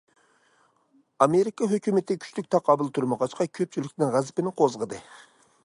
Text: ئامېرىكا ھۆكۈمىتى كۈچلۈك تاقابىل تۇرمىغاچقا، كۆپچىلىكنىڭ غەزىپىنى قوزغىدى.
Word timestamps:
ئامېرىكا 1.25 1.67
ھۆكۈمىتى 1.73 2.17
كۈچلۈك 2.23 2.49
تاقابىل 2.55 2.89
تۇرمىغاچقا، 2.97 3.49
كۆپچىلىكنىڭ 3.59 4.15
غەزىپىنى 4.17 4.59
قوزغىدى. 4.63 5.03